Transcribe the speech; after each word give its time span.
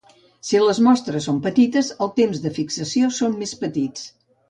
Si 0.47 0.61
les 0.63 0.79
mostres 0.87 1.27
són 1.29 1.37
petites, 1.49 1.93
els 2.07 2.17
temps 2.17 2.43
de 2.49 2.55
fixació 2.59 3.15
són 3.23 3.41
més 3.45 3.59
petits. 3.65 4.13